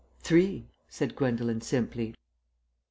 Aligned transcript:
"Three," 0.23 0.65
said 0.89 1.15
Gwendolen 1.15 1.61
simply. 1.61 2.15